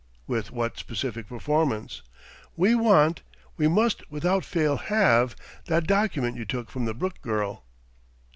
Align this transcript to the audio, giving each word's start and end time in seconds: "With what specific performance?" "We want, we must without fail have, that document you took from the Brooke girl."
"With 0.25 0.49
what 0.49 0.77
specific 0.79 1.27
performance?" 1.27 2.01
"We 2.57 2.73
want, 2.73 3.21
we 3.55 3.67
must 3.67 4.01
without 4.09 4.43
fail 4.43 4.77
have, 4.77 5.35
that 5.65 5.85
document 5.85 6.37
you 6.37 6.43
took 6.45 6.71
from 6.71 6.85
the 6.85 6.95
Brooke 6.95 7.21
girl." 7.21 7.65